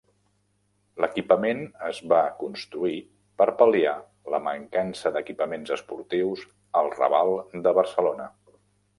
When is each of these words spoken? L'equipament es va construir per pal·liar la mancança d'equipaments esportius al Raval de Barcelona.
L'equipament 1.03 1.59
es 1.89 1.97
va 2.13 2.21
construir 2.37 2.95
per 3.41 3.45
pal·liar 3.59 3.93
la 4.35 4.39
mancança 4.45 5.11
d'equipaments 5.17 5.73
esportius 5.77 6.47
al 6.81 6.89
Raval 6.95 7.35
de 7.69 7.75
Barcelona. 7.81 8.27